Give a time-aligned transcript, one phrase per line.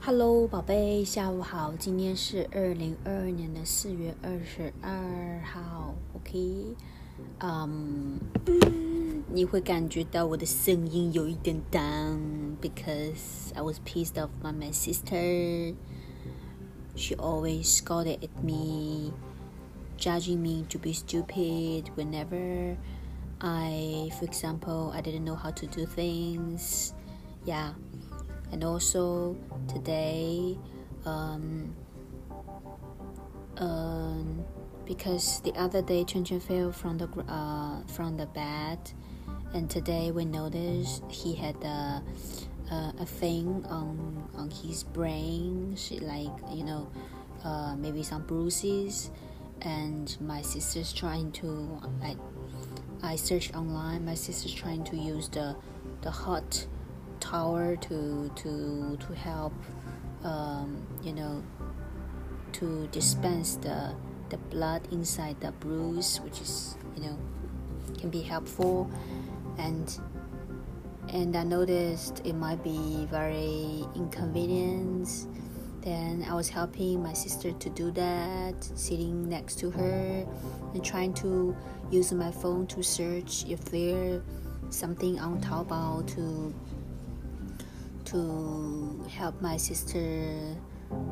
[0.00, 1.74] Hello，宝贝，下午好。
[1.78, 6.76] 今天是二零二二年的四月二十二号，OK。
[7.40, 8.20] 嗯，
[9.32, 15.74] 你会感觉到我的声音有一点 down，because I was pissed off by my sister.
[16.94, 19.12] She always scolded at me,
[19.98, 22.76] judging me to be stupid whenever
[23.40, 26.92] I, for example, I didn't know how to do things.
[27.44, 27.72] Yeah
[28.51, 29.35] and also
[29.67, 30.57] today
[31.05, 31.75] um,
[33.57, 34.43] um,
[34.85, 38.79] because the other day Chen Chen fell from the uh, from the bed
[39.53, 42.01] and today we noticed he had a,
[42.71, 45.75] a, a thing on on his brain.
[45.75, 46.89] She, like you know
[47.43, 49.11] uh, maybe some bruises.
[49.63, 52.15] And my sister's trying to I,
[53.03, 54.05] I searched online.
[54.05, 55.55] My sister's trying to use the
[56.01, 56.65] the hot
[57.31, 59.53] tower to to to help
[60.23, 61.41] um, you know
[62.51, 63.95] to dispense the
[64.29, 67.17] the blood inside the bruise which is you know
[67.97, 68.89] can be helpful.
[69.57, 69.87] And
[71.09, 75.27] and I noticed it might be very inconvenient
[75.81, 80.25] then I was helping my sister to do that sitting next to her
[80.75, 81.55] and trying to
[81.89, 84.21] use my phone to search if there
[84.69, 86.53] something on Taobao to
[88.11, 90.55] to help my sister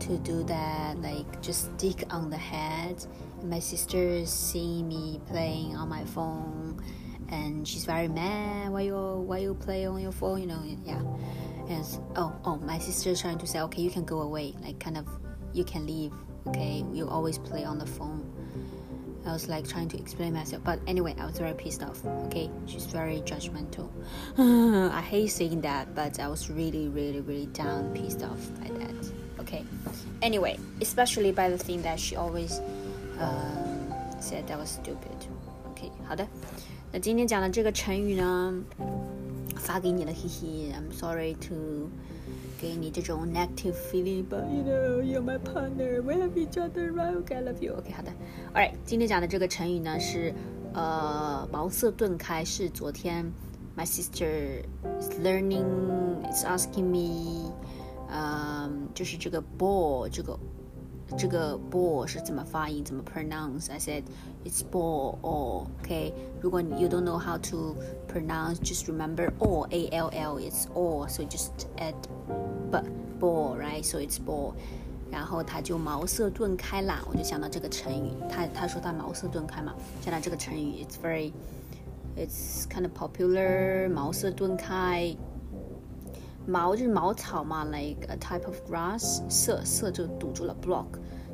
[0.00, 3.04] to do that, like just stick on the head.
[3.40, 6.82] And my sister is seeing me playing on my phone,
[7.28, 8.70] and she's very mad.
[8.72, 10.40] Why you why you play on your phone?
[10.40, 11.00] You know, yeah.
[11.68, 11.84] And
[12.16, 14.54] oh oh, my sister is trying to say, okay, you can go away.
[14.62, 15.08] Like kind of,
[15.52, 16.12] you can leave.
[16.48, 18.28] Okay, you always play on the phone.
[19.31, 22.05] I was like trying to explain myself, but anyway, I was very pissed off.
[22.27, 23.89] Okay, she's very judgmental.
[24.37, 29.11] I hate saying that, but I was really, really, really down, pissed off by that.
[29.39, 29.65] Okay,
[30.21, 32.61] anyway, especially by the thing that she always
[33.19, 35.27] uh, said that was stupid.
[35.71, 36.25] OK，好的，
[36.91, 38.53] 那今天讲的这个成语呢，
[39.61, 40.71] 发给你了，嘿嘿。
[40.73, 41.89] I'm sorry to
[42.59, 48.11] 给你这种 negative feeling，but you know you're my partner，we love each other，right？I love you。OK，好的。
[48.53, 50.33] Alright，今天讲的这个成语呢是
[50.73, 53.31] 呃茅塞顿开，是昨天
[53.77, 54.63] my sister
[54.99, 57.51] is learning，is asking me，
[58.09, 60.37] 嗯，就是这个 ball 这个。
[61.17, 64.03] 这个 ball 是怎么发音，怎么 pronounce？I said
[64.43, 66.13] it's ball or OK。
[66.41, 67.75] 如果你 you don't know how to
[68.11, 71.07] pronounce, just remember all A L L it's all.
[71.07, 71.95] So just add
[72.69, 72.79] b
[73.19, 73.83] ball right?
[73.83, 74.53] So it's ball.
[75.09, 78.11] 然后他就茅塞顿开啦，我就想到这个成语。
[78.29, 81.31] 他他说他茅塞顿开嘛，想到这个成语，it's very
[82.17, 83.89] it's kind of popular。
[83.89, 85.15] 茅塞顿开。
[86.46, 90.86] 茅就是茅草嘛，like a type of grass，塞塞就堵住了 block，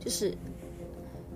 [0.00, 0.36] 就是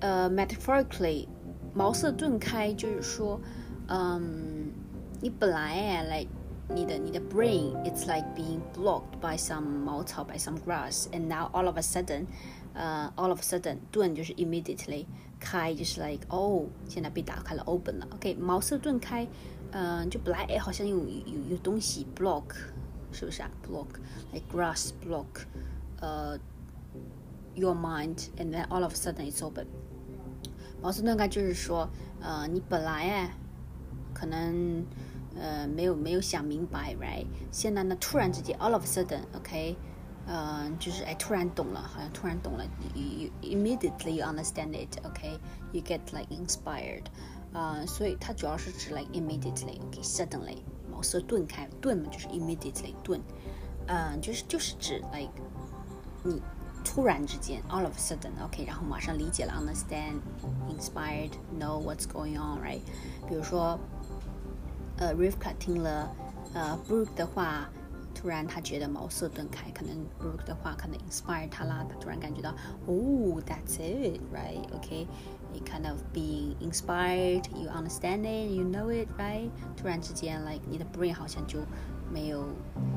[0.00, 1.28] 呃 metaphorically，
[1.72, 3.40] 茅塞顿开，就是说，
[3.88, 4.72] 嗯，
[5.20, 6.30] 你本来哎，like
[6.68, 12.26] 你的你的 brain，it's like being blocked by some 茅草，by some grass，and now all of a sudden，
[12.74, 15.06] 呃，all of a sudden，顿就是 immediately，
[15.38, 19.26] 开就是 like 哦，现在被打开了，open 了，OK，茅塞顿开，
[19.70, 22.44] 嗯，就本来哎好像有有有东西 block。
[23.12, 23.98] suicide block,
[24.32, 25.46] like grass block
[26.00, 26.38] uh,
[27.54, 29.66] your mind, and then all of a sudden it's open。
[30.80, 31.88] 茅塞顿开就是说，
[32.20, 33.36] 呃，你本来哎，
[34.12, 34.84] 可能
[35.36, 37.26] 呃没有没有想明白，right？
[37.50, 39.76] 现在呢，突然之间，all of a sudden，OK，、okay?
[40.26, 42.64] 呃，就是哎突然懂了，好像突然懂了
[42.94, 45.84] ，you you immediately you understand it，OK，you、okay?
[45.84, 47.04] get like inspired。
[47.52, 49.08] 啊，所以它主要是指 like
[50.02, 50.62] Suddenly.
[51.02, 51.20] 色。
[51.20, 53.20] 顿开，顿嘛就是 immediately 顿，
[53.86, 55.30] 嗯，就是就是指 like
[56.22, 56.40] 你
[56.84, 62.80] 突然之间 all of a sudden，OK，然后马上理解了 understand，inspired，know what's going on，right？
[63.28, 63.78] 比如说，
[64.98, 66.14] 呃，Rivka 听了
[66.54, 67.68] 呃 Brooke 的话，
[68.13, 72.51] 突然他觉得茅塞顿开，可能 Brooke 的话可能 inspire 他啦，他突然感觉到，
[72.85, 79.49] 哦，that's it，right？OK。you kind of being inspired, you understand it, you know it, right?
[79.77, 81.59] 突然之间，like 你的 brain 好像就
[82.11, 82.43] 没有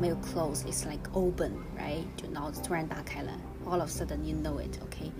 [0.00, 2.04] 没有 close, it's like open, right?
[2.16, 3.32] 就脑子突然打开了，
[3.66, 5.12] all of a sudden you know it, okay?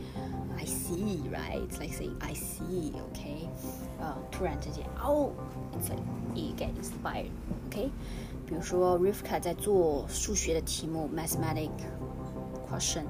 [0.57, 1.61] I see, right?
[1.69, 3.49] It's like saying I see, okay?
[4.01, 5.33] 呃，突然之间，oh,
[5.79, 6.03] it's like
[6.35, 7.31] you get inspired,
[7.69, 7.91] okay?
[8.54, 11.72] 比如说 Rivka 在做数学的题目，mathematic
[12.70, 13.02] question，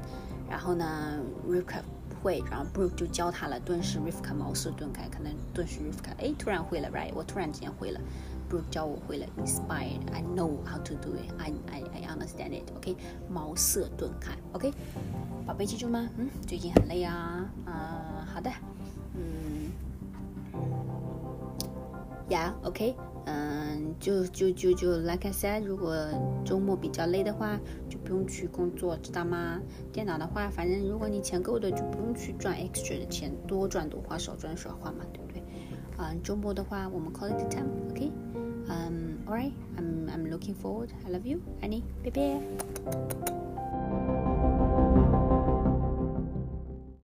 [0.50, 1.81] 然后呢，Rivka
[2.24, 7.12] 会，然后 Brooke 就教他了，顿时 Rivka 茅塞顿开，可能顿时 Rivka 哎突然会了，right？
[7.13, 8.00] 我突然之间会了
[8.50, 12.95] ，Brooke 教我会了，inspired，I know how to do it，I I I understand it，OK？
[13.30, 14.72] 茅塞顿开，OK？
[15.45, 16.07] 宝贝记住吗？
[16.18, 18.50] 嗯，最近很累啊，啊，好的，
[19.13, 19.74] 嗯
[22.30, 22.95] ，Yeah，OK？
[23.25, 25.96] 嗯，就就就就 like I said，如果
[26.44, 27.60] 周末比较累的话，
[27.90, 29.62] 就不用去工作，知道吗？
[29.92, 35.42] 电脑的话，反正如果你钱够的，就不用去赚 extra 的钱，多赚多花，少赚少花嘛，对不对？
[35.98, 38.12] 嗯，周末的话，我们 quality time，OK？
[38.68, 43.43] 嗯，Alright，I'm I'm looking forward，I love you，爱你，拜拜。